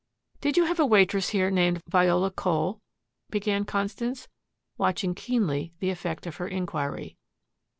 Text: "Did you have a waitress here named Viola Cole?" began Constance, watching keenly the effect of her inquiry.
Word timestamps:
"Did 0.41 0.57
you 0.57 0.65
have 0.65 0.79
a 0.79 0.85
waitress 0.87 1.29
here 1.29 1.51
named 1.51 1.83
Viola 1.87 2.31
Cole?" 2.31 2.81
began 3.29 3.65
Constance, 3.65 4.27
watching 4.75 5.13
keenly 5.13 5.73
the 5.79 5.91
effect 5.91 6.25
of 6.25 6.37
her 6.37 6.47
inquiry. 6.47 7.17